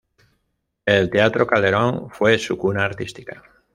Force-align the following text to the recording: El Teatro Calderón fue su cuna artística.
El 0.83 1.11
Teatro 1.11 1.45
Calderón 1.45 2.09
fue 2.09 2.39
su 2.39 2.57
cuna 2.57 2.83
artística. 2.85 3.43